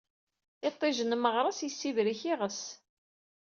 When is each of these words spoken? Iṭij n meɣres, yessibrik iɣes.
Iṭij 0.67 0.97
n 1.03 1.11
meɣres, 1.17 1.59
yessibrik 1.63 2.21
iɣes. 2.31 2.61